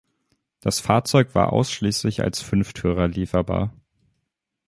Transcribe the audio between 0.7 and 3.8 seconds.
Fahrzeug war ausschließlich als Fünftürer lieferbar.